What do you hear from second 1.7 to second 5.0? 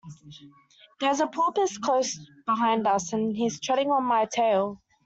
close behind us, and he’s treading on my tail.